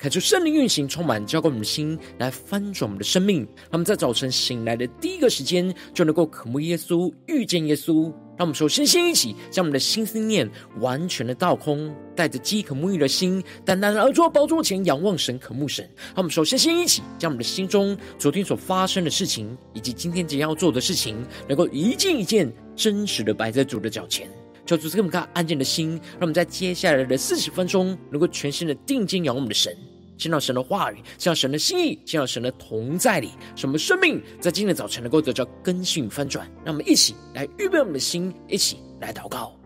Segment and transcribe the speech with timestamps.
[0.00, 3.40] 恳求圣灵运行，充满浇灌我们的心，来翻转我们的生命。
[3.64, 8.04] 让我们在早晨醒来的第一个时间，就能够渴慕耶稣，遇见耶稣。
[8.38, 15.86] 让我们首先先一起将我们的心思念完全的倒空，带着饥渴沐浴的心，单单的而坐宝座前仰望神，渴慕神。
[16.06, 24.26] 让我们首先先一起将我们的心中昨天所发生的事情，以及今天即将要做的事情，能够一件一件真实的摆在主的脚前。
[24.64, 29.76] 求主赐我们个安静的心，让我们在接下来的四十分钟，能够全心的定睛仰望我们的神。
[30.20, 36.46] 见到神的话语，见到神的心意，见到神的同在里，什么生命在今天早晨能够得到更新翻转。
[36.64, 39.59] 让我们一起来预备我们的心，一起来祷告。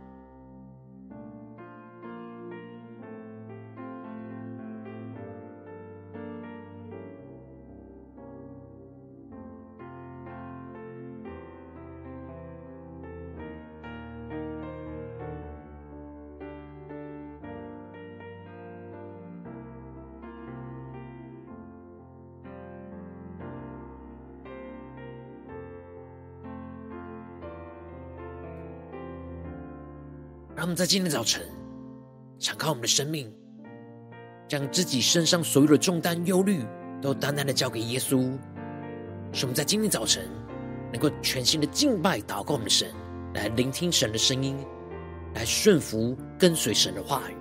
[30.65, 31.43] 让我们在今天早晨
[32.39, 33.31] 敞开我们的生命，
[34.48, 36.65] 将自己身上所有的重担、忧虑，
[37.03, 38.33] 都单单的交给耶稣。
[39.31, 40.27] 使我们在今天早晨
[40.91, 42.89] 能够全新的敬拜、祷告我们的神，
[43.35, 44.57] 来聆听神的声音，
[45.35, 47.35] 来顺服、跟随神的话语。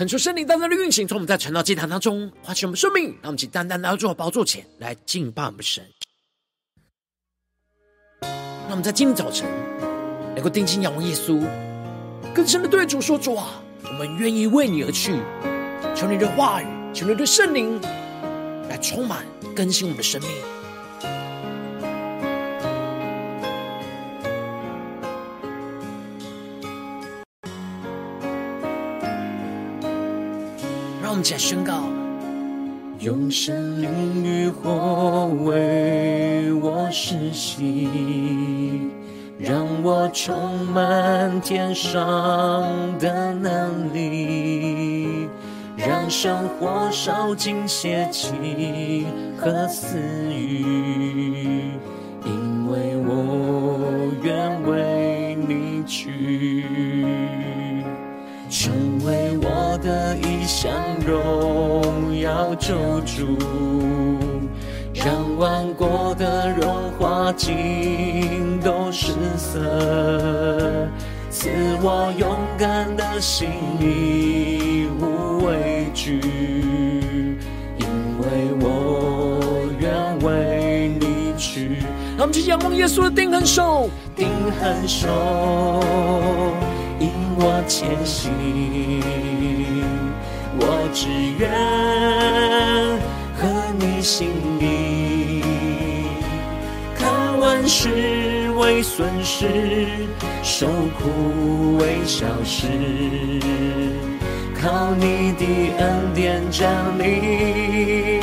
[0.00, 5.84] 恳求圣灵单单的运行，从我们在晨祷祭坛当中唤起我们生命，让我们起单单来到主的宝座前来敬拜我们神。
[8.22, 9.46] 让我们在今天早晨
[10.34, 11.46] 能够定睛仰望耶稣，
[12.34, 15.12] 更深的对主说：“主啊，我们愿意为你而去。
[15.94, 17.78] 求你的话语，求你的圣灵
[18.70, 20.30] 来充满更新我们的生命。”
[31.22, 31.82] 起来宣告，
[33.00, 37.88] 用神灵与火为我施洗，
[39.38, 42.00] 让我充满天上
[42.98, 45.28] 的能力，
[45.76, 49.04] 让生活烧尽邪气
[49.36, 49.98] 和私
[50.28, 51.09] 欲，
[62.70, 63.36] 救主，
[64.94, 70.88] 让万国的荣华尽都失色，
[71.30, 71.48] 赐
[71.82, 73.48] 我勇敢的心，
[73.80, 76.20] 义无畏惧，
[77.76, 77.86] 因
[78.20, 78.24] 为
[78.60, 79.40] 我
[79.80, 81.78] 愿为你去。
[82.16, 84.28] 让我们去仰望耶稣的定恒手，定
[84.60, 85.08] 恒手。
[87.00, 88.30] 引我前行，
[90.60, 91.50] 我只愿
[93.34, 93.48] 合
[93.78, 94.28] 你心
[94.60, 95.42] 意，
[96.94, 99.46] 看万事为损失，
[100.42, 102.66] 受苦为小事，
[104.60, 105.44] 靠你的
[105.78, 108.20] 恩典站立，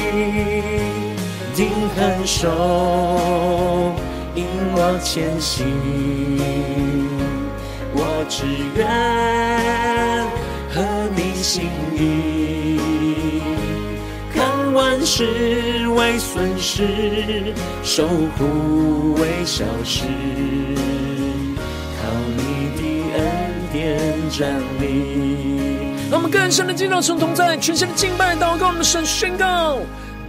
[1.56, 3.96] 定恒手，
[4.36, 4.46] 引
[4.76, 5.66] 我前行。
[8.00, 8.46] 我只
[8.76, 8.86] 愿
[11.42, 12.80] 心意，
[14.34, 17.54] 看万事为损失，
[17.84, 20.04] 守护为小事，
[22.02, 22.42] 靠你
[22.78, 22.82] 的
[23.18, 23.22] 恩
[23.72, 23.80] 典
[24.30, 24.84] 站立。
[26.10, 29.80] 让我们更深的进入到神同在，全新的敬拜祷告，我们的神宣告，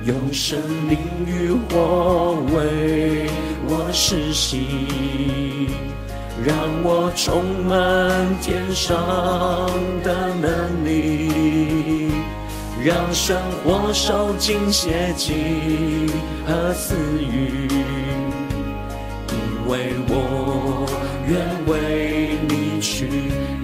[0.05, 3.29] 用神灵与火为
[3.69, 5.69] 我施洗。
[6.49, 7.77] 让我充满
[8.41, 8.97] 天上
[10.03, 12.11] 的能力，
[12.83, 16.07] 让生活受尽邪气
[16.47, 17.69] 和私欲，
[19.29, 20.87] 因为我
[21.29, 23.11] 愿为你去。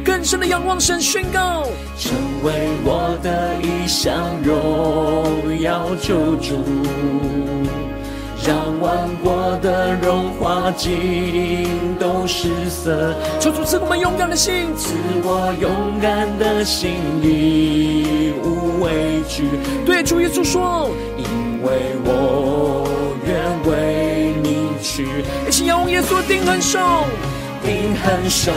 [0.05, 1.63] 更深的仰望神宣告，
[1.97, 6.63] 成为我的一项荣耀救主，
[8.46, 13.14] 让万国的荣华尽都失色。
[13.41, 16.93] 求主赐我们勇敢的心，赐我勇敢的心，
[17.23, 19.49] 义无畏惧。
[19.87, 21.25] 对主耶稣说，因
[21.62, 22.87] 为我
[23.26, 25.25] 愿为你去。
[25.49, 26.79] 一起仰望耶稣定恒手。
[27.64, 28.52] 定恒守，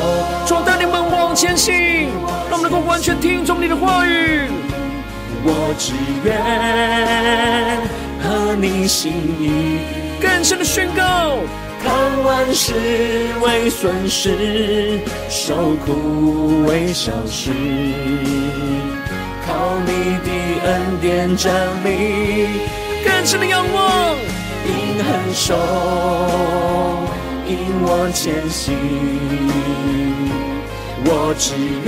[0.45, 2.09] 主带领我们往前行，
[2.49, 4.49] 让我们能够完全听从你的话语。
[5.45, 5.93] 我只
[6.25, 6.35] 愿
[8.21, 9.79] 合你心意，
[10.21, 11.37] 更深的宣告，
[11.83, 11.93] 看
[12.23, 12.73] 万事
[13.41, 14.99] 为损失，
[15.29, 17.51] 受苦为小事，
[19.45, 20.29] 靠你的
[20.65, 21.53] 恩典站
[21.83, 22.47] 立，
[23.05, 24.15] 更深的仰望，
[24.65, 25.55] 定恒守。
[27.47, 28.75] 引我前行，
[31.05, 31.53] 我只
[31.85, 31.87] 愿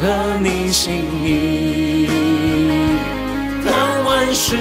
[0.00, 2.08] 合你心意，
[4.18, 4.56] 万事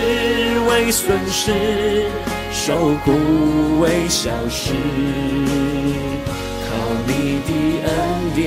[0.69, 2.05] 为损失，
[2.51, 4.71] 受苦为小事，
[6.69, 6.69] 靠
[7.07, 7.51] 你的
[7.87, 7.91] 恩
[8.35, 8.45] 典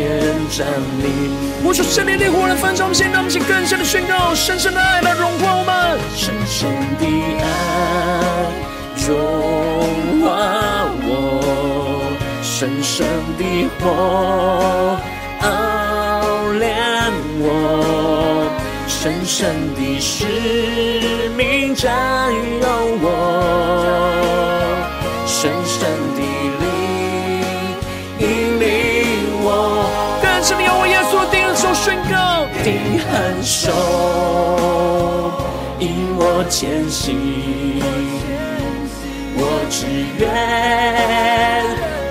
[0.50, 0.68] 站
[1.02, 1.04] 立。
[1.64, 6.70] 我说圣灵烈火来焚烧我们心，让我们请更深的宣告，深深的爱来融化我们，深深
[7.00, 7.04] 的
[7.42, 7.44] 爱。
[9.08, 10.28] 融化
[11.02, 13.04] 我，深深
[13.36, 14.96] 的火
[19.02, 20.26] 深深的使
[21.34, 22.68] 命占有
[23.00, 23.06] 我，
[25.26, 26.20] 深深的
[26.60, 26.62] 灵
[28.18, 28.66] 引领
[29.40, 29.88] 我。
[30.20, 33.10] 更深的仰望耶稣，定恒手宣告，定恒
[33.42, 33.72] 手
[35.78, 37.16] 引我前行。
[39.34, 39.86] 我只
[40.18, 40.28] 愿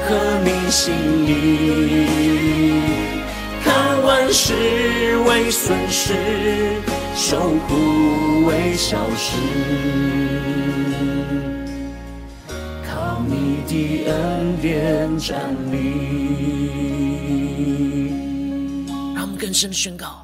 [0.07, 0.09] 和
[0.43, 0.91] 你心
[1.27, 1.29] 意，
[4.29, 4.53] 万事
[5.27, 6.13] 为损失，
[7.15, 9.35] 受苦为小事，
[12.87, 15.77] 靠你的恩典站立。
[19.15, 20.23] 让我们更深的宣告。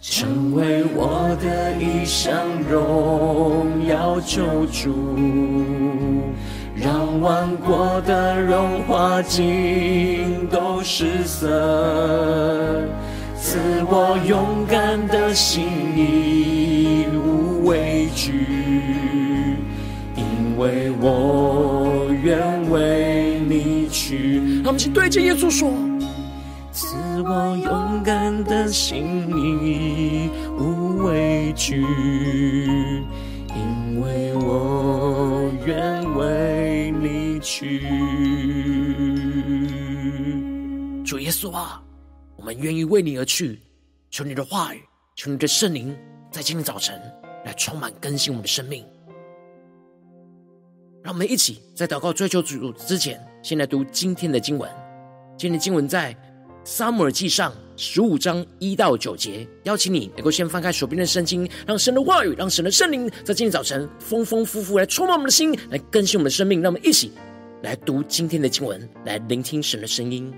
[0.00, 5.16] 成为我的一项荣耀救主，
[6.78, 11.48] 让万国的荣华尽都失色，
[13.34, 13.58] 赐
[13.88, 19.56] 我勇敢的心，无畏惧，
[20.14, 24.60] 因为我愿为你去。
[24.62, 25.72] 让我们请对着耶稣说。
[26.72, 33.06] 赐我勇敢的心，无畏惧，因
[34.00, 37.80] 为我愿为你去。
[41.04, 41.82] 主耶稣啊，
[42.36, 43.60] 我们愿意为你而去。
[44.10, 44.82] 求你的话语，
[45.14, 45.96] 求你的圣灵，
[46.30, 47.00] 在今天早晨
[47.44, 48.84] 来充满更新我们的生命。
[51.02, 54.70] 让我们一起在祷告追求主之前，先来读今天的经文。
[55.36, 56.16] 今天的经文在。
[56.68, 66.62] 撒母耳记上十五章一到九节，邀请你能够先翻开手边的圣经，让神的话语，让神的圣灵在今天早晨丰丰富富来充满我们的心，来更新我们的生命。
[66.62, 67.12] 让我们一起
[67.62, 70.32] 来读今天的经文，来聆听神的声音。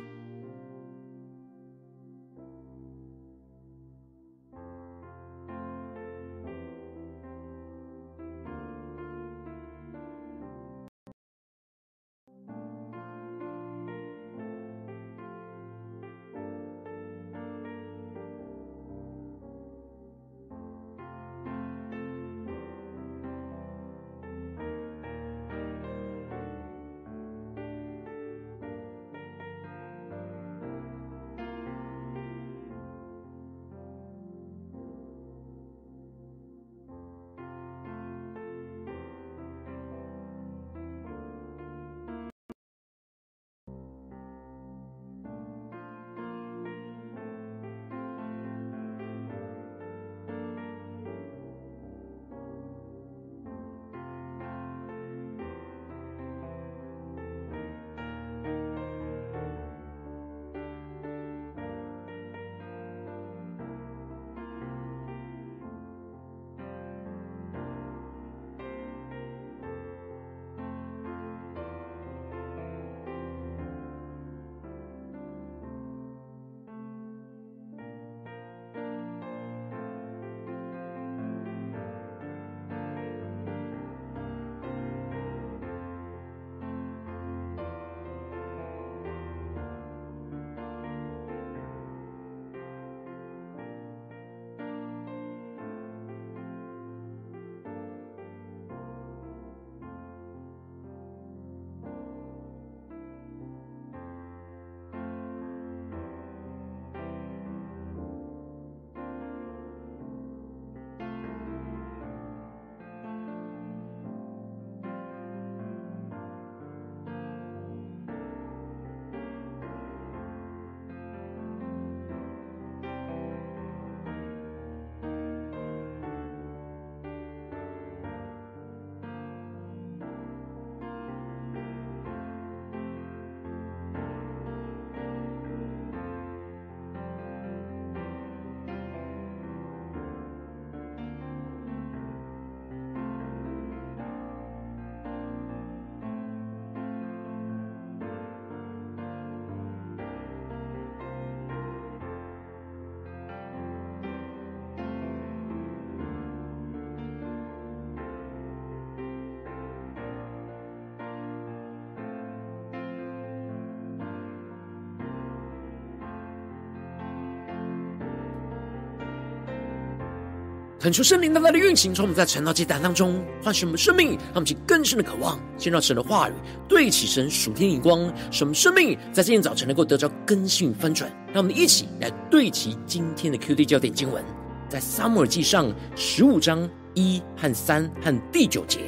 [170.80, 176.32] 恳求圣灵大大的运行，从我们在晨祷祭坛当中唤醒我们生命，让我们去更深的渴望，见到神的话语，
[176.68, 181.10] 对齐神属天眼光，使我们生命在今天早晨能够得到更新翻转。
[181.32, 184.24] 让我们一起来对齐今天的 QD 焦点经文，
[184.68, 188.78] 在撒母耳记上十五章一和三和第九节，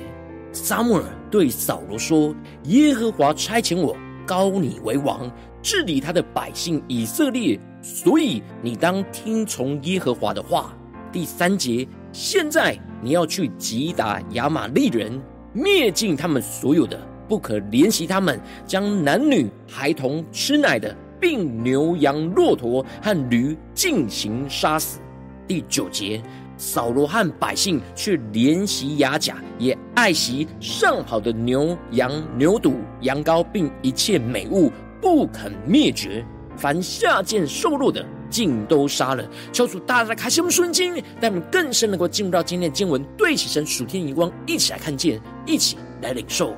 [0.52, 2.32] 撒母耳对扫罗说
[2.70, 5.28] ：“耶和华差遣我高你为王，
[5.60, 10.72] 治理他的百姓以色列，所以你当听从耶和华的话。”
[11.12, 15.20] 第三节，现在你要去击打亚玛力人，
[15.52, 25.00] 灭尽他们所有的，不可怜惜他们，将男女孩童吃奶的，并牛羊骆驼和驴尽行杀死。
[25.48, 26.22] 第九节，
[26.56, 36.24] 扫罗和百姓却怜惜亚甲，也爱惜上好的牛羊牛犊羊羔，并一切美物，不肯灭绝，
[36.56, 38.06] 凡下贱瘦弱的。
[38.30, 46.54] 尽都杀了，求主大大开启我们瞬间，让我们更深能够进入到今天的经文，对起神属天的光，一起来看见，一起来领受。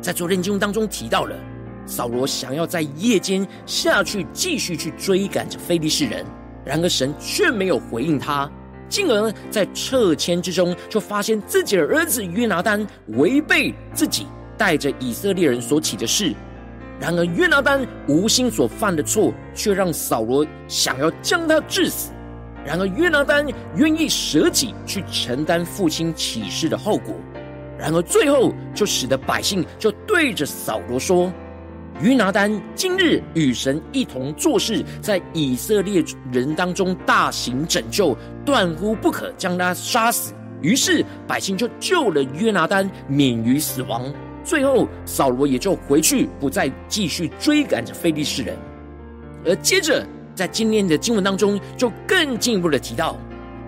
[0.00, 1.34] 在昨天经文当中提到了，
[1.86, 6.24] 扫罗想要在夜间下去继续去追赶着非利士人，
[6.64, 8.48] 然而神却没有回应他，
[8.88, 14.26] 进而，在撤迁之中就发现自己的儿子约拿单违背自己
[14.56, 16.34] 带着以色列人所起的誓。
[16.98, 22.10] 然而约拿单无心所犯的错，却让扫罗想要将他治死。
[22.64, 27.14] 然而约拿单愿意舍己去承担父亲起誓的后果。
[27.78, 31.30] 然而最后就使得百姓就对着扫罗说
[32.00, 44.10] ：“约拿单今日与神一同做事，在以色列人当中大行拯救，断乎不可将他杀死。”于是百姓就救了约拿单，免于死亡。
[44.46, 48.56] 最后，扫罗也就回去，不再继续追赶着非利士人。
[49.44, 53.16] 而接着，在今天的经文当中，就更进一步的提到，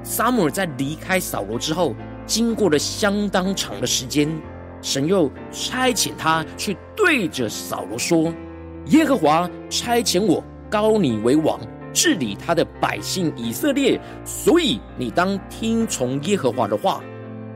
[0.04, 4.30] 撒母耳在离开扫罗之后，经过了相当长的时间，
[4.80, 8.32] 神又差遣他去对着扫罗说
[8.86, 11.58] ：“耶和华差遣我高你为王，
[11.92, 17.02] 治理他的百姓以色列，所以你当听从耶和华的话。”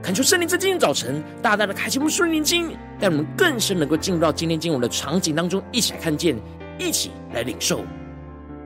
[0.03, 6.39] 恳求圣灵在今天早晨大大的开启我们属灵经让我们更深能够进入到今天经文的场景当中，一起来看见，
[6.79, 7.81] 一起来领受。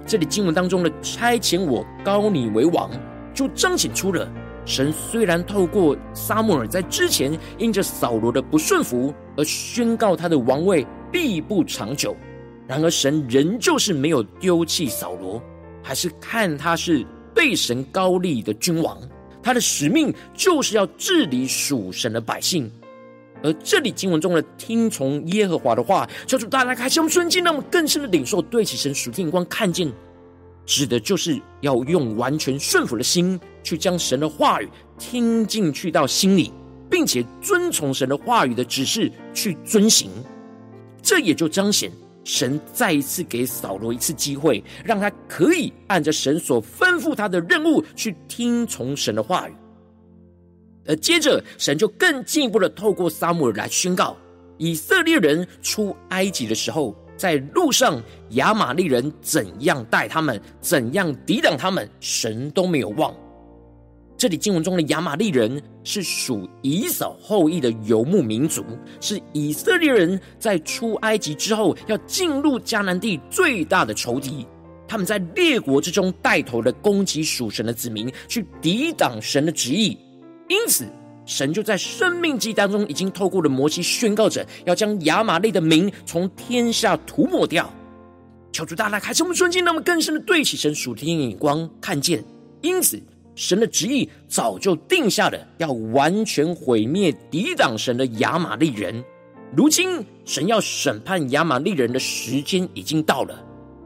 [0.06, 2.90] 这里经文当中的差遣我高你为王，
[3.32, 4.30] 就彰显出了
[4.66, 12.14] 神虽然透过撒母耳在之前因着扫罗的不顺服而宣告他的王位必不长久，
[12.68, 15.42] 然而神仍旧是没有丢弃扫罗，
[15.82, 18.98] 还是看他是被神高立的君王。
[19.42, 22.70] 他的使命就是要治理属神的百姓，
[23.46, 29.88] 而这里经文中的听从耶和华的话，叫主大家开启我们瞬间，让我们更深的领受对起神属天光看见，
[30.66, 36.52] 指的就是要用完全顺服的心，去将神的话语听进去到心里，
[36.90, 40.10] 并且遵从神的话语的指示去遵行，
[41.00, 41.88] 这也就彰显。
[42.24, 49.54] 神再一次给扫罗一次机会，让他可以按着神所吩咐他的任务去听从神的话语。
[50.86, 54.16] 而接着，神就更进一步的透过撒母耳来宣告：
[54.58, 63.14] 以色列人出埃及的时候，在路上亚玛力人怎样待他们，怎样抵挡他们，神都没有忘。
[64.18, 68.64] 这里经文中的亚玛力人是属以扫后裔的游牧民族，
[68.98, 74.46] 是以色列人在出埃及之后要进入迦南地最大的仇敌。
[74.88, 79.98] 他们在列国之中带头的攻击属神的子民，去抵挡神的旨意。
[80.48, 80.86] 因此，
[81.24, 87.72] 神就在生命记当中已经透过了摩西宣告着，要将亚玛利的名从天下涂抹掉。
[88.52, 92.24] 求主大大开启我们瞬间，让我们更深的对起神属天的眼光，看见。
[92.62, 93.00] 因此。
[93.38, 99.04] 神的旨意早就定下了，要完全毁灭抵挡神的亚玛利人。
[99.54, 103.38] 如今神要审判亚玛利人的时间已经到了，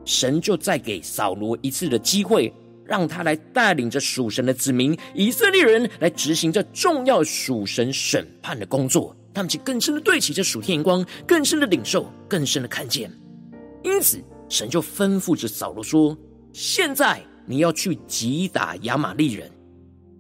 [0.05, 2.55] 神就再给扫罗一次的机会，
[2.90, 9.16] 让他来带领着属神的子民以色列人来执行这重要属神审判的工作。
[9.32, 13.09] 他们就更深的对齐这属天眼光，更深的领受，更深的看见。
[13.85, 16.18] 因此，神就吩咐着扫罗说
[16.52, 19.50] ：“现在。”你要去击打亚玛力人，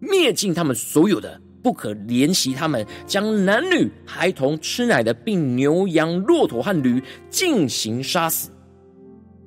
[0.00, 8.50] 灭尽他们所有的，不可怜惜他们，将男女孩童吃奶的，并牛羊骆驼和驴进行杀死。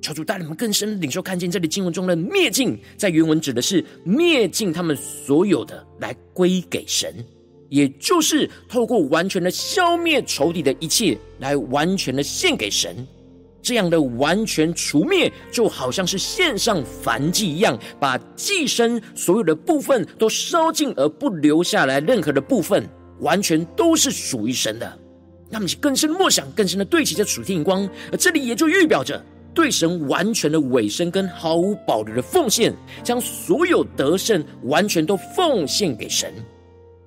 [0.04, 7.24] 求主带领我们更深领受看见这里经文中的灭尽，在原文指的是灭尽他们所有的，来归给神，
[7.70, 12.94] 也就是透过完全的消灭仇敌的一切，来完全的献给神。
[13.62, 22.86] 这样的完全除灭，就好像是献上燔祭一样，把祭牲所有的部分都烧尽，而不留下来任何的部分，
[23.20, 24.98] 完全都是属于神的。
[25.48, 36.34] 那么，更深的默想，更深的对齐着属天光，而这里也就预表着对神完全的委身跟毫无保留的奉献，将所有得胜完全都奉献给神。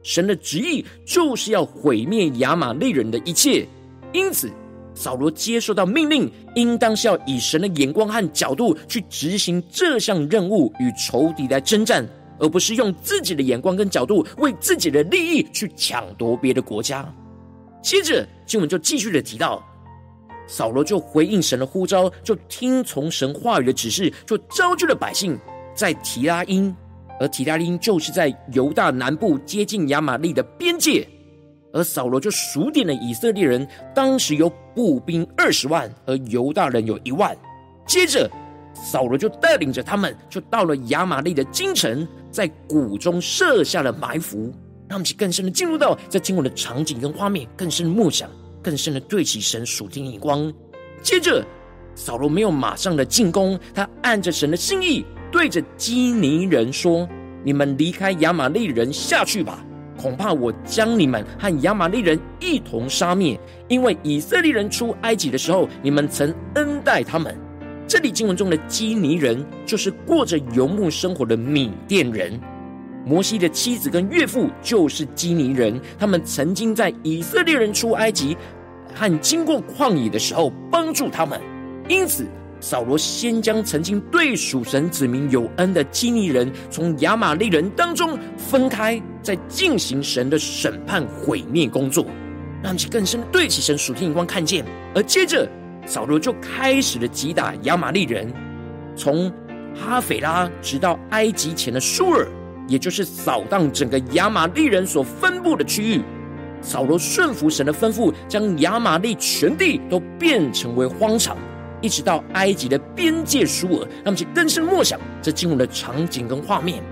[0.02, 3.68] 神的旨意就是要毁灭亚玛力人的一切，
[4.14, 4.50] 因此。
[4.96, 12.04] 扫罗接受到命令，应当是要以神的眼光和角度去执行这项任务，与仇敌来征战，
[12.40, 17.08] 而不是用自己的眼光跟角度为自己的利益去抢夺别的国家。
[17.80, 19.64] 接着经文就继续的提到，
[20.48, 25.38] 扫罗就回应神的呼召，就听从神话语的指示，就招聚了百姓，
[25.76, 26.74] 在提拉因，
[27.20, 31.08] 而提拉因就是在犹大南部接近亚玛利的边界。
[31.74, 37.38] 而扫罗就数点了以色列人，当时有步兵二十万，而犹大人有一万。
[37.86, 38.28] 接着，
[38.74, 44.52] 扫罗就带领着他们，就到了亚玛利的京城，在谷中设下了埋伏。
[44.88, 48.30] 让我们去更深的进入到这经文的场景跟画面，更深的默想，
[48.68, 50.54] 更深的对齐神属天眼光。
[51.02, 51.42] 接着，
[51.96, 57.08] 扫罗没有马上的进攻，他按着神的心意，对着基尼人说
[57.46, 59.64] ：“你们离开亚玛力人下去吧。”
[59.96, 67.34] 恐怕我将你们和亚玛力人一同杀灭，因为以色列人出埃及的时候，你们曾恩待他们。
[67.88, 72.38] 这里经文中的基尼人，就是过着游牧生活的缅甸人。
[73.06, 78.36] 摩西的妻子跟岳父就是基尼人，他们曾经在以色列人出埃及
[78.98, 81.40] 和经过旷野的时候帮助他们，
[81.88, 82.26] 因此。
[82.60, 92.04] 扫罗先将曾经对属神子民有恩的基尼人从亚玛利人当中分开，再进行神的审判毁灭工作，
[92.64, 94.66] 让其更深的对齐神属天眼光看见。
[94.96, 95.48] 而接着，
[95.86, 98.34] 扫罗就开始了击打亚玛利人，
[98.96, 99.32] 从
[99.76, 102.28] 哈斐拉直到埃及前的舒尔，
[102.68, 106.02] 也就是扫荡整个亚玛利人所分布的区域。
[106.62, 111.38] 扫罗顺服神的吩咐，将亚玛利全地都变成为荒场。
[111.80, 116.84] 一直到埃及的边界舒尔，让我们去更深默想这经文的场景跟画面。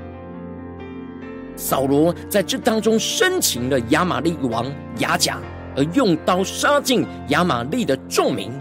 [1.56, 5.40] 扫罗在这当中生擒了亚玛利王亚甲，
[5.76, 8.52] 而用刀杀尽亚玛利的众民。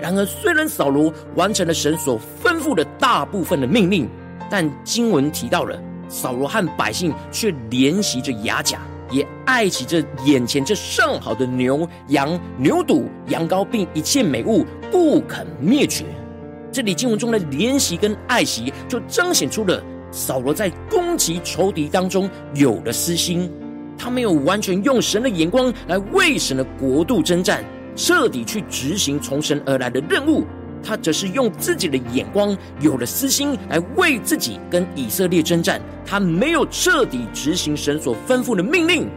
[0.00, 4.08] 然而，虽然扫罗完成了神所吩咐的大部分的命令，
[4.48, 5.76] 但经文提到了
[6.08, 8.78] 扫罗和百姓却怜惜着亚甲。
[9.14, 16.04] 也爱惜着眼前这上好的牛羊牛犊羊羔，并一切美物，不肯灭绝。
[16.72, 23.48] 这里经文中的怜惜跟爱惜，就彰显出了扫罗在攻击仇敌当中有了私心。
[23.96, 30.44] 他没有完全用神的眼光来为神的国度征战，彻底去执行从神而来的任务。
[30.84, 35.80] 他则是用自己的眼光，有了私心来为自己跟以色列征战。
[36.04, 39.08] 他没有彻底执行神所吩咐的命令。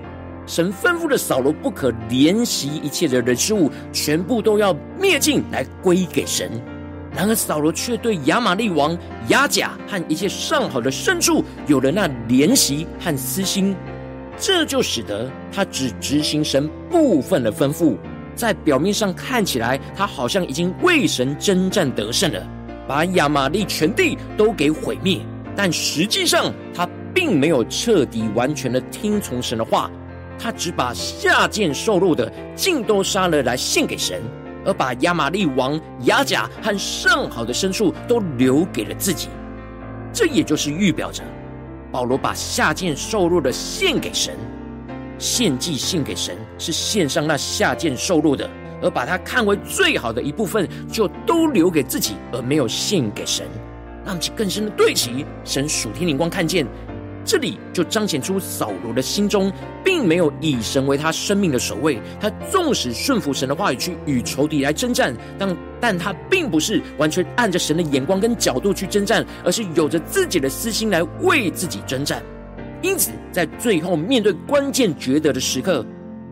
[0.45, 6.49] 神吩咐的扫罗不可怜惜一切的人事物，全部都要灭尽来归给神。
[7.13, 13.75] 然而扫罗却对亚玛力王亚甲和一切上好的牲畜有了那怜惜和私心，
[14.39, 17.97] 这就使得他只执行神部分的吩咐。
[18.38, 22.47] 在表面上看起来，他好像已经为神征战得胜了，
[22.88, 25.19] 把亚玛力全地都给毁灭。
[25.56, 29.89] 但实际上，他并没有彻底完全的听从神的话，
[30.38, 34.21] 他只把下贱瘦弱的尽都杀了来献给神，
[34.63, 39.30] 而把亚玛力王亚甲和上好的牲畜都留给了自己。
[40.13, 41.23] 这也就是预表着
[41.91, 44.36] 保罗把下贱瘦弱的献给神。
[45.17, 48.49] 献祭献给神，是献上那下贱瘦弱的，
[48.82, 53.45] 而把它看为最好的一部分，就都留给自己，而没有献给神，
[54.06, 56.65] 让其更深的对齐神属天灵光看见。
[57.25, 59.51] 这里就彰显出扫罗的心中，
[59.84, 61.99] 并没有以神为他生命的首位。
[62.21, 72.23] 他纵使顺服神的话语去与仇敌来征战，但但他并不是完全按着神的眼光跟角度去征战，而是有着自己的私心来为自己征战。
[72.82, 75.86] 因此，在最后面对关键抉择的时刻，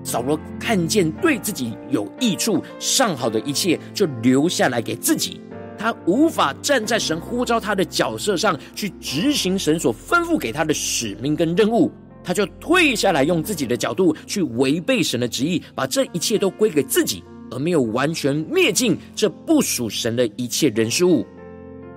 [0.03, 5.41] 扫罗看见对自己有益处、上好的一切，就留下来给自己。
[5.77, 11.91] 他无法站在神呼召他的角色上去执行神所吩咐给他的使命跟任务，
[12.23, 21.25] 他就退下来，用自己的角度去违背神的旨意，把这一切都归给自己，而没有完全灭尽这不属神的一切人事物。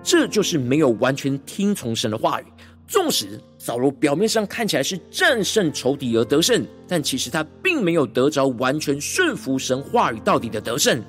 [0.03, 2.45] 这就是没有完全听从神的话语。
[2.89, 11.01] 纵使扫罗表面上看起来是战胜仇敌而得胜，但其实他并没有得着完全顺服神话语到底的得胜。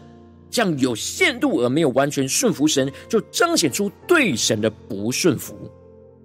[0.51, 5.55] 这样有限度而没有完全顺服神，就彰显出对神的不顺服。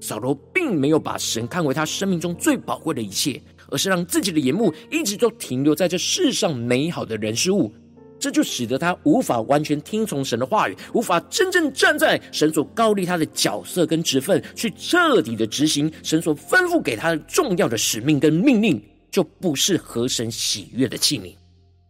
[0.00, 3.40] 扫罗并没有把神看为他生命中最宝贵的一切，
[3.70, 7.72] 而是让自己的眼目一直都停留在这世上美好的人事物，
[8.18, 21.34] 这就使得他无法完全听从神的话语，无法真正站在神所高立他的角色跟职分，去彻底的执行神所吩咐给他的重要的使命跟命令，就不是合神喜悦的器皿。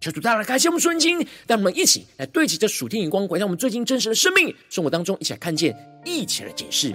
[0.01, 6.95] 求主大大开启我们顺经，让我们一起来对齐这属天眼光，回到我们最近真实的生命生活当中，一起来看见，一起来解释。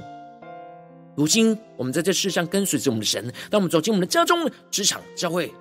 [1.15, 5.51] 如今，我们在这世上跟随着我们的神，当我们走进我们的家中、职场、教会，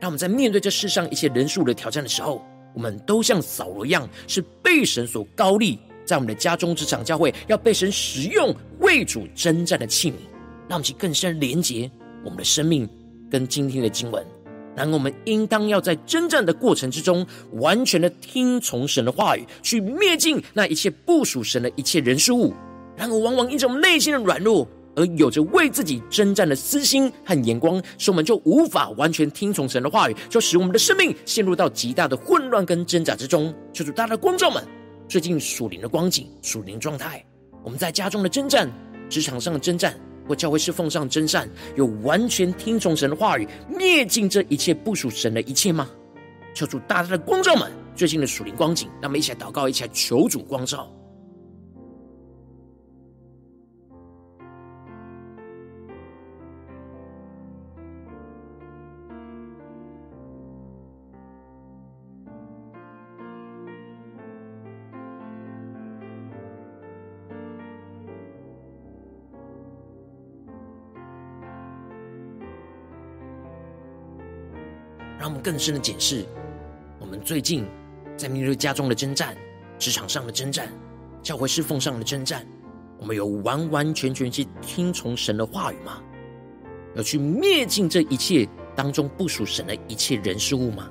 [0.00, 2.40] 让我们在面对这世上一切人数的挑战的时候，
[2.74, 10.14] 我们都像扫罗一样，是被神所高立，在我们的家中、职场、教会，要被神使用为主征战的器皿，
[10.68, 11.90] 让我们去更深连接
[12.24, 12.88] 我们的生命
[13.30, 14.22] 跟今天的经文。
[14.76, 22.52] 然后，我们应当要在征战的过程之中，完全的听从神的话语，去灭尽那一切不属神的一切人事物。
[22.96, 33.54] 然而，往往因着我们内心的软弱，而有着为自己征战的私心和眼光，使我们就无法完全听从神的话语，就使我们的生命陷入到极大的混乱跟挣扎之中。
[33.72, 34.62] 求主大大的光照们，
[35.08, 37.24] 最近属灵的光景、属灵状态，
[37.62, 38.70] 我们在家中的征战、
[39.08, 45.88] 职场上的征战，或教会侍奉上的征战，有完全听从神的话语，灭尽这一切不属神的一切吗？
[46.54, 50.88] 求主大大的光照们，最近的属灵光景，让我们一起来祷告，一起来求主光照。
[75.44, 76.24] 更深的检视，
[76.98, 77.66] 我们最近
[78.16, 79.36] 在面对家中的征战、
[79.78, 80.72] 职场上的征战、
[81.22, 82.46] 教会侍奉上的征战，
[82.98, 86.02] 我们有完完全全去听从神的话语吗？
[86.96, 90.88] 要去灭尽这一切当中不属神的一切人事物吗？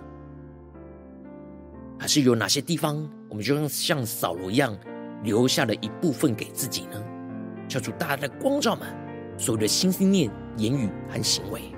[1.98, 4.78] 还是有哪些地方，我们就像像扫罗一样，
[5.24, 7.04] 留下了一部分给自己呢？
[7.68, 8.88] 求主大大的光照们
[9.36, 11.73] 所有的心思念、言语和行为。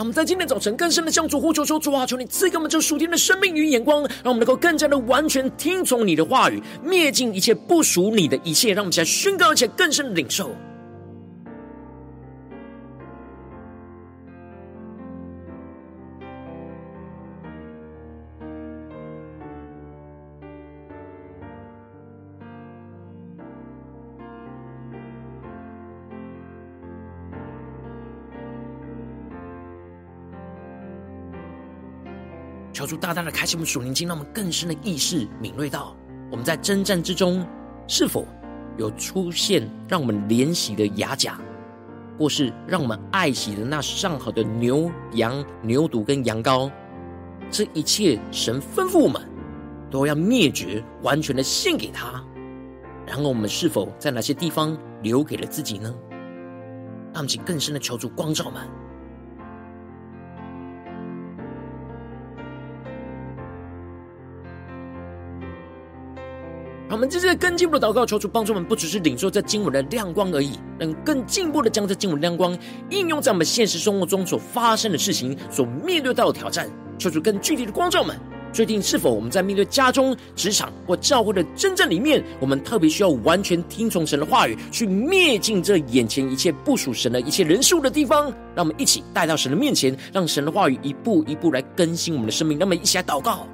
[0.00, 8.72] 我们在今天早晨更深的向主呼求说：主啊，求你赐给我们这属天的生命与眼光，让我们能够更加的完全听从你的话语，灭尽一切不属你的一切。
[8.72, 10.56] 让我们起来宣告，而且更深的领受。
[33.00, 35.96] 大大的开启我们属灵经，让我们更深的意识敏锐到，
[36.30, 37.44] 我们在征战之中
[37.88, 38.26] 是否
[38.76, 41.40] 有出现让我们怜惜的牙甲，
[42.18, 46.70] 或是让我们爱惜的那上好的牛羊牛犊跟羊羔，
[47.50, 49.20] 这一切神吩咐我们
[49.90, 52.22] 都要灭绝，完全的献给他。
[53.06, 55.92] 然后我们是否在哪些地方留给了自己呢？
[57.12, 58.62] 让我们请更深的求助光照们。
[66.90, 72.58] 让我们这次更进一步的祷告，求主帮助我们，不只是领受这经文的亮光而已，能更进一步的将这经文亮光
[72.90, 76.68] 应用在我们现实生活中所发生的事情、所面对到的挑战。
[76.98, 78.18] 求主更具体的光照我们，
[78.52, 88.24] 决定是否我们在面对家中、职场或教会的真正里面，我们特别需要完全听从神的话语，去灭尽这眼前一切不属神的一切人数的地方。
[88.56, 92.58] 让我们一起带到神的面前，让神的话语一步一步来更新我们的生命。
[92.58, 93.46] 让我们一起来祷告。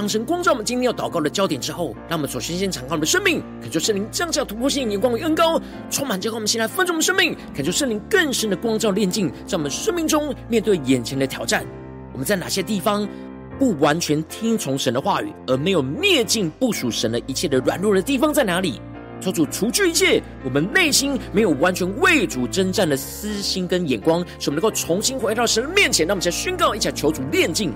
[0.00, 5.60] 当神光照我们今天要祷告的焦点之后，让我们首先先敞开我们的生命，恳求圣灵降下突破性眼光与恩膏，
[5.90, 11.66] 充满之后，我们先来分盛我们生命，恳求圣灵更深的光照炼净，在我们生命中面对眼前的挑战，
[12.14, 13.06] 我们在哪些地方
[13.58, 18.80] 不完全听从神的话语，而没有灭尽不属神的一切的软弱的地方在哪里？
[19.20, 26.06] 求主除去一切我们内心没有完全为主征战的私心跟眼光，使我们能够重新回到神的面前。
[26.06, 27.74] 让我们再宣告一下，求主炼净。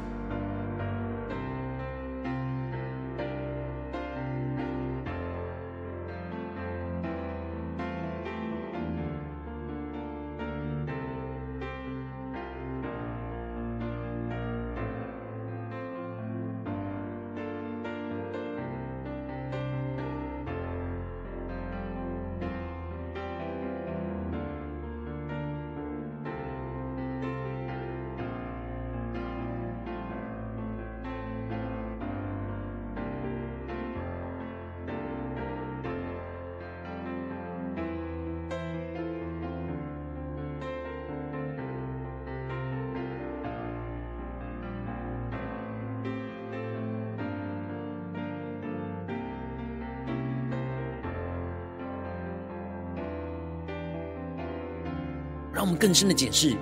[55.64, 56.54] 让我们更深的检视，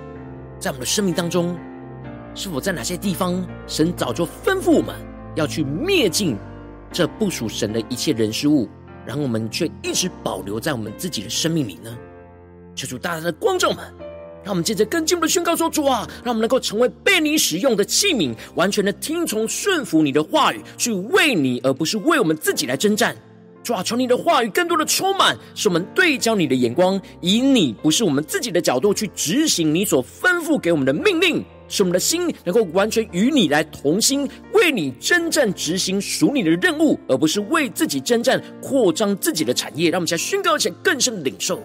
[0.57, 1.57] 在我们的生命当中，
[2.33, 4.95] 是否在哪些地方，神早就吩咐我们
[5.35, 6.37] 要去灭尽
[6.89, 8.65] 这不属神的一切人事物，
[9.05, 11.93] 然后我们却一直保留在我们自己的生命里呢？
[12.75, 13.79] 求主大大的光照们，
[14.41, 23.13] 让我们接着更进一步的宣告说：主啊，让我们能够成为被你使用的器皿，完全的听从顺服你的话语，去为你，而不是为我们自己来征战。
[23.63, 39.89] 主啊，求你的话语更多的充满，使我们对焦你的眼光，以你不是我们自己的角度去执行你所吩咐给我们的命令，使我们的心能够完全与你来同心，为你征战，执行属你的任务，而不是为自己征战，扩张自己的产业。
[39.89, 41.63] 让我们先宣告，且更深的领受。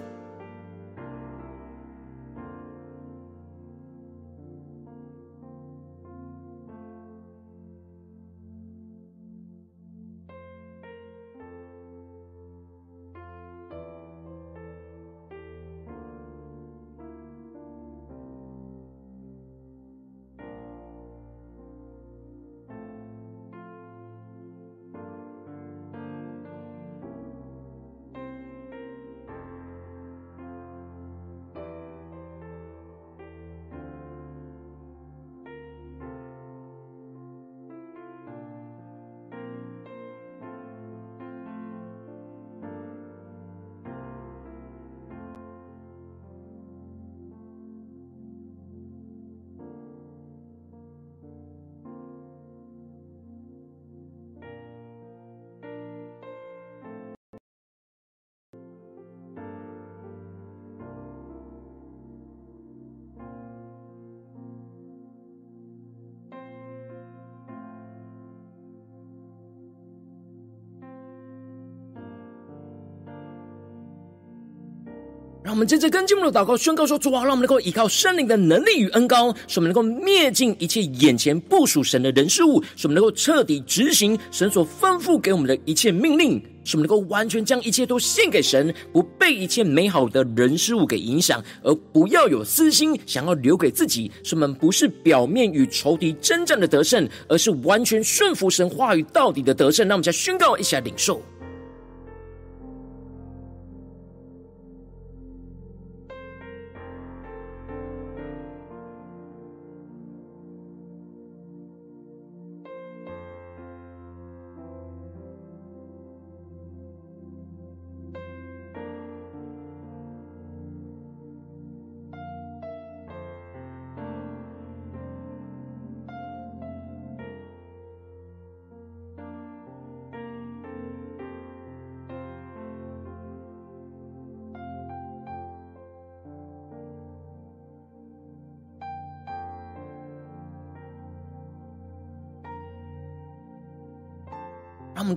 [75.59, 94.09] 我们接着跟进我们的祷告，宣告说：主啊，让我们能够依靠圣灵的能力与恩膏，使我们能够灭尽一切眼前不属神的人事物，使我们能够彻底执行神所吩咐给我们的一切命令，使我们能够完全将一切都献给神，不被一切美好的人事物给影响，而不要有私心想要留给自己。
[94.23, 99.89] 使我们不是表面与仇敌征战的得胜，而是完全顺服神话语到底的得胜。
[99.89, 101.21] 让我们再宣告一下领受。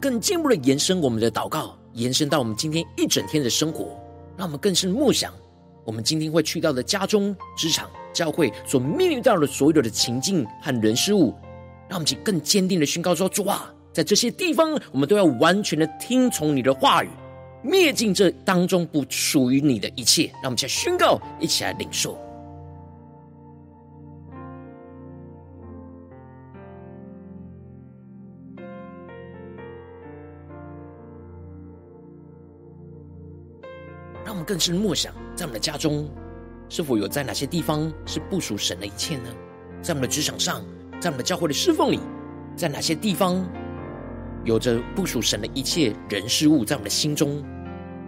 [0.02, 3.96] 更进一步的延伸我们的祷告，延伸到我们今天一整天的生活。
[4.36, 5.32] 让我们更深默想，
[5.86, 11.36] 我们今天会去到的家中、职场、教会所面临到的所有的情境和人事物。
[11.88, 17.10] 让我们去更坚定的宣告说：主啊，在这些地方，我们都要完全的听从你的话语，
[17.62, 20.24] 灭尽这当中不属于你的一切。
[20.42, 22.18] 让我们再宣告，一起来领受。
[34.43, 36.10] 更深默想，在我们的家中，
[36.69, 39.30] 是否有在哪些地方是不属神的一切呢？
[39.82, 40.63] 在我们的职场上，
[40.99, 41.99] 在我们的教会的侍奉里，
[42.56, 43.43] 在哪些地方
[44.43, 47.43] 有着不属神的一切人事物，在我们的心中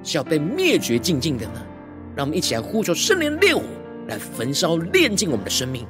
[0.04, 1.65] 是要被灭绝净尽的呢？
[2.15, 3.62] 让我们一起来呼求圣灵烈火，
[4.08, 5.86] 来焚烧炼尽我们的生命。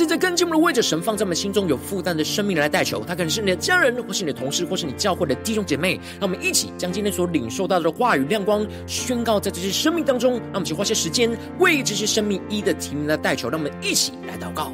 [0.00, 6.00] 正在跟进我们的为着神放在我们心中有负担的生命来代求，他可能是你的家人，或是你的同事，或是你教会的弟兄姐妹。
[6.18, 10.32] 让我们一起将今天所领受到的话语亮光宣告在这些生命当中。
[10.32, 13.50] 让我们去花些时间为这些生命一的提名来代求。
[13.50, 14.72] 让我们一起来祷告。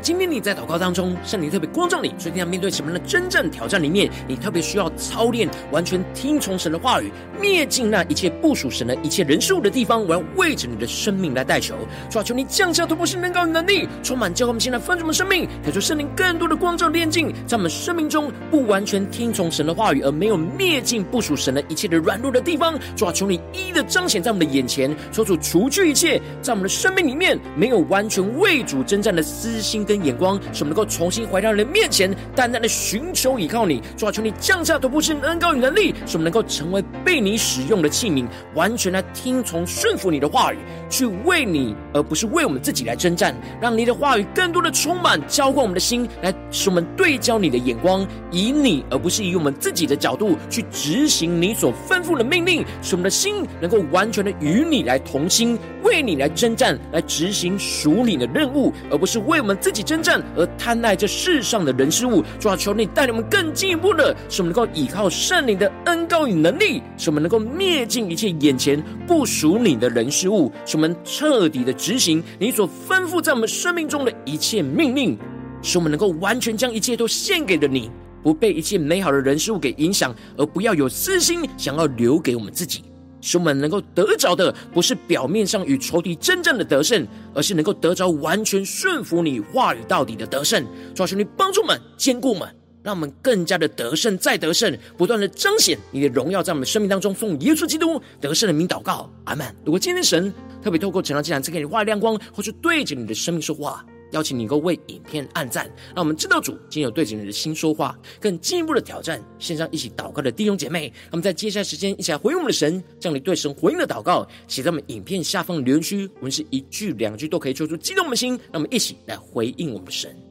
[0.00, 11.74] 今天你在祷告当中，圣灵特别光照你，所以你要面对什么样的真正挑战里面，你特别需要操练，完全听从神的话语，灭尽那一切不属神的一切人事物的地方，我要为着你的生命来代求，
[12.10, 29.85] 主啊，求你降下突破性能高的能力，充满教会我们现在丰盛的生命，求圣灵更多的光照炼净，在我们生命中不完全听从神的话语，而没有灭尽不属神的一切的软弱的地方，主啊，求你一一的彰显在我们的眼前，求主除去一切在我们的生命里面没有完全为主征战的私心。
[29.86, 33.80] 跟眼光，使我们能够重新回到你的面前，单单的寻求依靠你。
[33.96, 40.58] 主啊，求你降下突破性恩膏与能力，使我们能够成为被你使用的器皿，完全来听从顺服你的话语，
[40.90, 43.34] 去为你，而不是为我们自己来征战。
[43.60, 59.56] 让你的话语更多的充满，浇灌我们的心，来使我们对焦你的眼光，以你而不是以我们自己的角度去执行你所吩咐的命令，使我们的心能够完全的与你来同心，为你来征战，来执行属你的任务，而不是为我们。
[59.66, 75.18] 自己征战而贪爱这世上的人事物，主啊，求你带领我们更进一步的，使我们能够依靠圣灵的恩膏与能力，使我们能够灭尽一切眼前不属你的人事物，使我们彻底的执行你所吩咐在我们生命中的一切命令，
[75.62, 77.90] 使我们能够完全将一切都献给了你，
[78.22, 82.84] 不被一切美好的人事物给影响，而不要有私心想要留给我们自己。
[83.26, 87.04] 使我们能够得着的，不是表面上与仇敌真正的得胜，
[87.34, 90.64] 而是能够得着完全顺服你话语到底的得胜。
[90.94, 92.48] 主啊，求你帮助我们，坚固我们，
[92.84, 99.44] 让我们更加的得胜，再得胜，不断的彰显你的荣耀，在我们生命当中，奉耶稣基督得胜的名祷告，阿门。
[99.64, 103.84] 如果今天神特别透过晨祷祭坛赐给你话语亮光，或是对着你的生命说话。
[104.12, 109.22] 邀请你能够为影片按赞，让我们知道主今天有对着你的心说话，更进一步的挑战。
[109.38, 118.32] 线上一起祷告的弟兄姐妹，那么在接下来时间一起来回应我们的神，将你对神回应的祷告写在我们影片下方的留言区，我们是一句两句都可以说出激动我们的心。
[118.52, 120.25] 让我们一起来回应我们的神。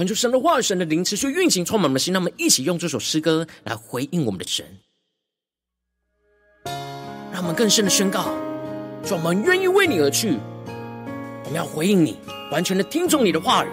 [0.00, 2.10] 恳求神的话语、神的灵持续运行，充满我们的心。
[2.14, 4.64] 让我们一起用这首诗歌来回应我们的神，
[7.30, 8.34] 让我们更深的宣告：
[9.04, 10.38] 说我们愿意为你而去，
[11.44, 12.16] 我们要回应你，
[12.50, 13.68] 完全的听从你的话语，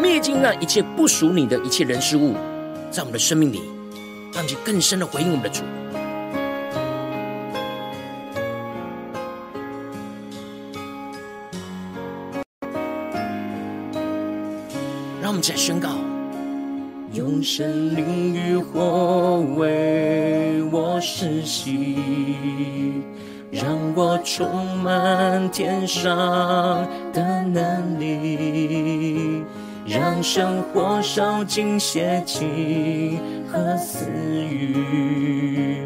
[0.00, 2.32] 灭尽那一切不属你的一切人事物，
[2.90, 3.60] 在我们的生命里，
[4.32, 5.64] 让我们更深的回应我们的主。
[15.38, 15.90] 们再宣告。
[17.12, 21.96] 用神灵与火为我施洗，
[23.52, 23.64] 让
[23.94, 29.44] 我充满天上的能力，
[29.86, 34.10] 让生活烧尽邪情和私
[34.50, 35.84] 欲，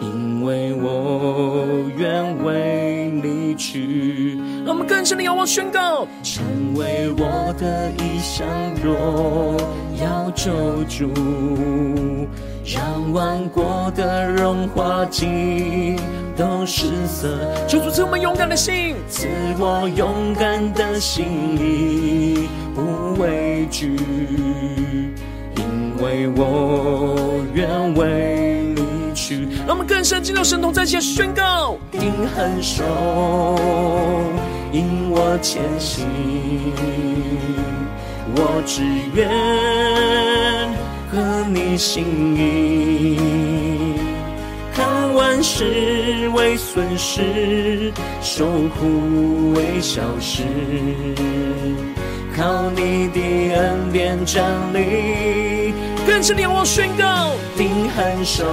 [0.00, 1.66] 因为我
[1.98, 4.31] 愿为你去。
[4.72, 6.42] 我们更深的仰望宣告，成
[6.74, 8.48] 为我的一项
[8.82, 9.54] 荣
[10.00, 11.10] 耀救主，
[12.64, 15.94] 让万国的荣华尽
[16.34, 17.28] 都失色。
[17.68, 23.94] 求主赐我们勇敢的心，赐我勇敢的心里无畏惧，
[25.54, 28.61] 因为我愿为
[29.14, 29.48] 去。
[29.66, 32.84] 让我们更深进入神同在一起宣告，定恒守。
[34.72, 36.06] 引我前行，
[38.34, 38.82] 我只
[39.14, 39.28] 愿
[41.10, 43.18] 合你心意，
[44.74, 47.92] 看万事为损失，
[48.22, 50.42] 受苦为小事，
[52.34, 53.20] 靠你的
[53.54, 54.42] 恩典站
[54.72, 55.74] 立，
[56.06, 58.44] 更是仰望宣告，定恒守，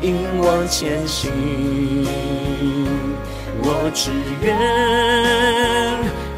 [0.00, 1.30] 引我前行。
[3.62, 4.10] 我只
[4.42, 4.56] 愿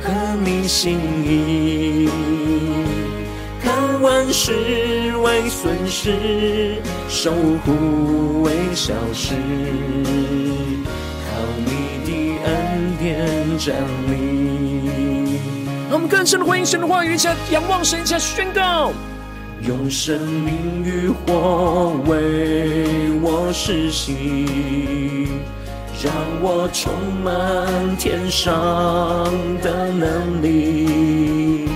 [0.03, 0.11] 合
[0.45, 2.09] 你心意，
[3.63, 4.53] 看万事
[5.23, 7.33] 为损失，受
[7.65, 9.35] 苦为小事，
[11.25, 11.31] 靠
[11.65, 11.71] 你
[12.05, 12.11] 的
[12.45, 13.77] 恩典站
[14.09, 15.41] 立。
[15.89, 18.93] 让我们更深的回应神的话语，一起仰望神，一起宣告，
[19.67, 25.29] 用生命与火为我施洗。
[26.03, 26.93] 让我充
[27.23, 28.51] 满天上
[29.63, 31.69] 的能力，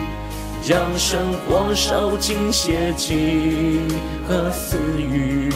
[0.67, 3.87] 让生活烧尽邪情
[4.27, 5.49] 和私欲，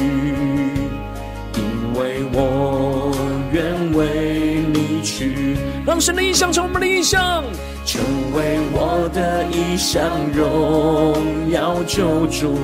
[1.56, 3.10] 因为我
[3.52, 5.56] 愿为你去。
[5.84, 7.42] 让神的异象成为我们的异象，
[7.92, 8.00] 成
[8.36, 10.00] 为我的异象，
[10.32, 12.56] 荣耀救主。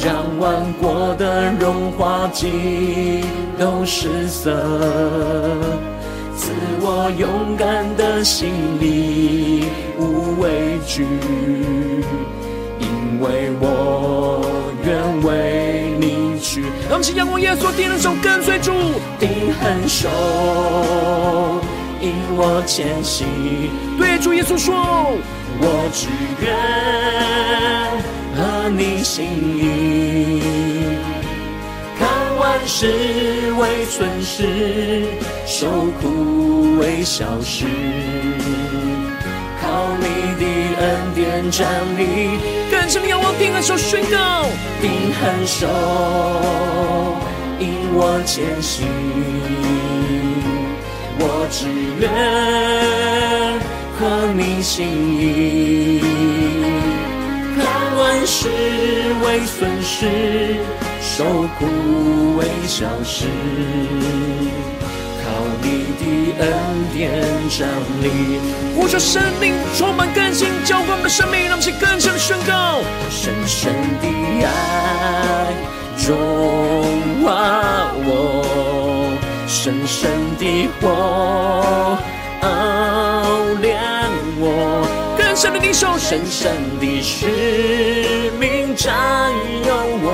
[0.00, 3.24] 让万国的荣华尽
[3.58, 4.52] 都失色，
[6.36, 9.64] 赐我勇敢的心里
[9.98, 11.04] 无畏惧，
[12.78, 14.40] 因为我
[14.84, 16.62] 愿为你去。
[16.88, 18.70] 让我们仰望耶稣，定恒守跟随主，
[19.18, 20.08] 定恒守，
[22.00, 23.26] 引我前行。
[23.98, 24.74] 对主耶稣说，
[25.60, 26.08] 我只
[26.44, 26.48] 愿。
[28.36, 29.26] 合你心
[29.56, 30.40] 意，
[31.98, 32.86] 看万事
[33.58, 35.08] 为损失，
[35.44, 35.66] 受
[36.00, 37.66] 苦为小事，
[39.60, 40.04] 靠你
[40.38, 40.44] 的
[40.78, 41.66] 恩典站
[41.98, 42.38] 立。
[42.70, 44.46] 更深的仰望，定恒手宣告，
[44.80, 45.66] 定恒守，
[47.58, 48.86] 引我前行。
[51.18, 51.66] 我只
[52.00, 52.08] 愿
[53.98, 54.86] 合你心
[55.18, 56.02] 意。
[57.98, 58.48] 万事
[59.24, 60.06] 为损失，
[61.00, 61.24] 受
[61.58, 61.66] 苦
[62.36, 63.26] 为小事，
[65.20, 65.26] 靠
[65.60, 65.66] 你
[65.98, 66.02] 的
[66.38, 66.46] 恩
[66.94, 66.96] 典
[67.50, 67.68] 站
[68.00, 68.06] 立。
[68.76, 74.06] 呼求生命充满更新，浇灌我们的生命，让我们更深的宣告：深深的
[74.46, 74.48] 爱
[76.06, 76.14] 融
[77.24, 78.06] 化我，
[79.48, 81.98] 深深的火
[82.42, 82.48] 熬
[83.62, 84.86] 亮我。
[85.34, 89.30] 神的领受，深深的使命占
[89.64, 89.72] 有
[90.02, 90.08] 我，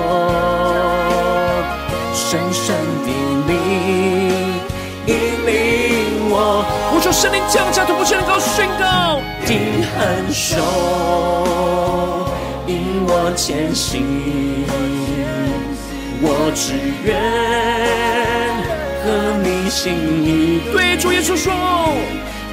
[2.12, 2.76] 深深
[3.06, 3.08] 的
[3.48, 3.52] 灵
[5.06, 5.14] 引
[5.46, 5.50] 领
[6.28, 6.62] 我。
[6.94, 10.56] 我求圣灵降下突破性的高宣告，定恒守，
[12.66, 14.04] 引我前行。
[16.20, 18.43] 我只愿
[19.04, 19.92] 合你心
[20.24, 20.60] 意。
[20.72, 21.52] 对主耶稣说。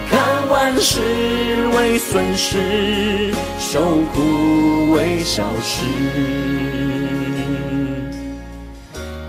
[0.09, 0.99] 看万事
[1.73, 3.79] 为损失，受
[4.13, 5.85] 苦为小事，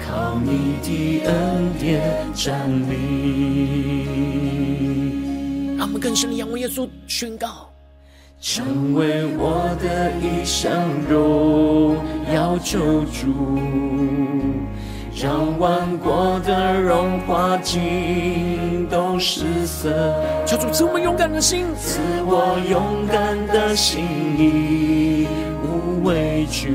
[0.04, 2.02] 靠你的恩典
[2.34, 4.08] 站立。
[5.78, 7.70] 让我们更深的仰望耶稣，宣告：
[8.40, 10.72] 成为我的一生
[11.08, 11.96] 荣
[12.34, 13.32] 耀救主。
[15.14, 19.90] 让万国的荣华尽都失色。
[20.46, 24.04] 求主赐我们勇敢的心，赐我勇敢的心
[24.38, 25.28] 里
[25.62, 26.70] 无畏惧，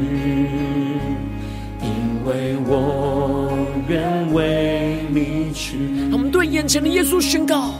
[1.82, 1.90] 因
[2.26, 3.50] 为我
[3.88, 5.78] 愿为你去。
[6.12, 7.72] 我们对眼前的耶稣宣告：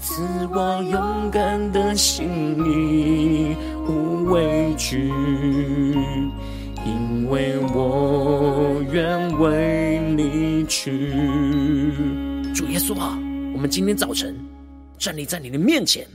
[0.00, 3.54] 赐我勇敢的心，你
[3.86, 5.12] 无畏惧，
[6.84, 9.79] 因为我愿为
[10.70, 11.10] 去。
[12.54, 13.18] 主耶稣啊，
[13.52, 14.36] 我们今天早晨
[14.96, 16.06] 站立在你的面前，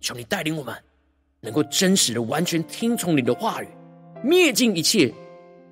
[0.00, 0.74] 求你带领我们，
[1.40, 3.68] 能够真实的完全听从你的话语，
[4.22, 5.12] 灭尽一切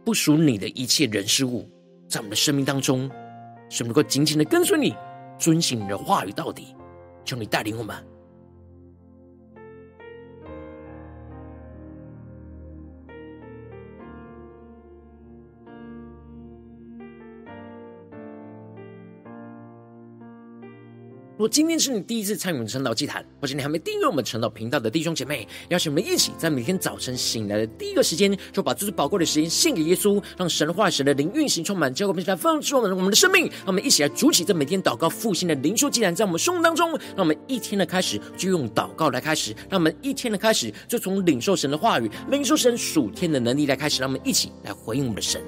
[0.04, 1.68] 不属你的一切人事物，
[2.08, 3.08] 在我们的生命当中，
[3.70, 4.94] 使我们能够紧紧的跟随你，
[5.38, 6.74] 遵行你的话语到底。
[7.24, 7.94] 求你带领我们。
[21.38, 33.44] 如果今天是你第一次参与我们晨祷祭坛，或者你还没订阅我们晨祷频道的弟兄姐妹，邀请我们一起在每天早晨醒来的第一个时间，就把最宝贵的时间献给耶稣，让神话、神的灵运行充满，交给我们来丰盛我们我们的生命。
[33.58, 45.40] 让我们一起来筑起这每天祷告复兴的灵修祭坛，在我们生活当中，让我们一天的开始就用祷告来开始，让我们一天的开始就从领受神的话语、领受神属天的能力来开始，让我们一起来回应我们的神。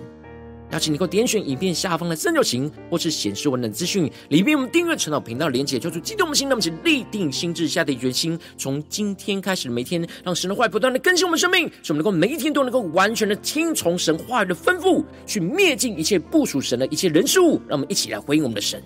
[0.71, 17.61] 邀请你能够点选影片下方的三角形，或是显示文本资讯里面，我们订阅陈老频道连结，叫出激动的心，那么请立定心智，下定决心，从今天开始的每天，让神的话语不断的更新我们生命，使我们能够每一天都能够完全的听从神话语的吩咐，去灭尽一切不属神的一切人事物。
[17.69, 18.83] 让我们一起来回应我们的神。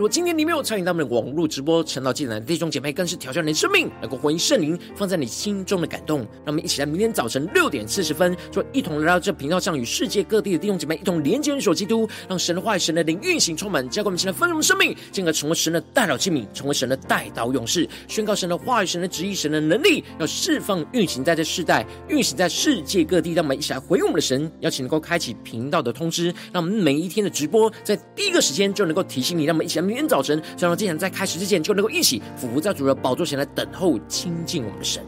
[0.00, 6.20] 如果今天你没有参与到我们的网络直播晨祷祭坛的弟兄姐妹，更是挑战你的生命，能够回应圣灵放在你心中的感动。
[6.20, 23.34] 让我们一起来，明天早晨六点四十分，就一同来到这频道上，与世界各地的弟兄姐妹一同连接、联手基督，让神的话语、神的灵运行充满，教灌我们现在丰盛的生命，进而成为神的代祷器皿，成为神的代祷勇士，宣告神的话语、神的旨意、神的能力，要释放运行在这世代，运行在世界各地。
[23.34, 29.44] 让我们一起来回应我们的神，邀请能够开启频道的通知，让我们每一天的直播在第一个时间就能够提醒你。
[29.44, 29.89] 让我们一起来。
[29.90, 35.02] 明天早晨，就让祭坛在开始之前，就能够一起俯伏在主的宝座前来等候亲近我们的神。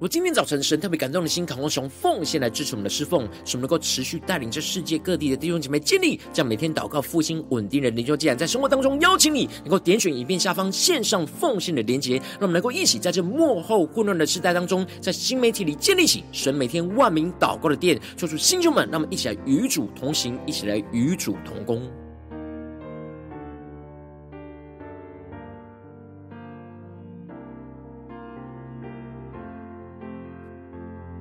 [0.00, 8.06] 我今天早晨，神特别感动的心，渴望从奉献来支持我们的侍奉，使我们能够持续带领着世界各地的弟兄姐妹建立这样每天祷告复兴稳定的灵。
[8.06, 21.82] 修祭坛，在生活当中邀请你能够点选影片下方线上奉献的连结，让我们能够一起在这幕后混乱的时代当中，在新媒体里建立起神每天万名祷告的殿，说出弟兄们，让我们一起来与主同行，一起来与主同工。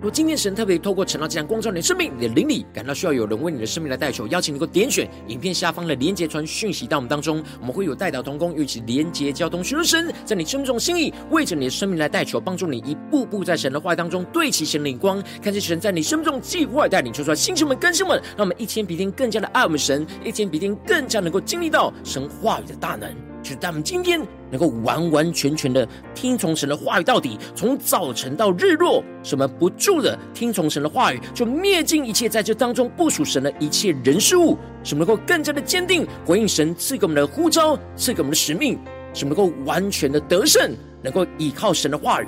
[0.09, 23.09] 今天神特别透过晨祷祭坛光照你的生命，你的灵里感到需要有人为你的生命来代求，邀请你能够点选影片下方的连结传讯息到我们当中，我们会有代祷同工，与其连结交通，寻求神在你生命中心意，为着你的生命来代求，帮助你一步步在神的话当中对齐神的光，看见神在你生命中计划带领，求出来，星球们、更新们，让我们一天比一天更加的爱我们神，一天比一天更加能够经历到神话语的大能。
[23.47, 24.19] 就是在我们今天
[24.51, 38.77] 能够完完全全的听从神的话语到底，从早晨到日落，什么不住的听从神的话语，就灭尽一切在这当中不属神的一切人事物，什么能够更加的坚定回应神赐给我们的呼召，赐给我们的使命，
[39.13, 42.27] 什么能够完全的得胜，能够依靠神的话语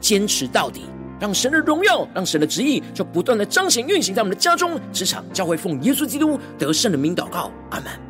[0.00, 0.82] 坚持到底，
[1.18, 8.07] 让神的荣耀，让神的旨意就不断的彰显运行在我们的家中、职场、教会，奉耶稣基督得胜的名祷告，阿门。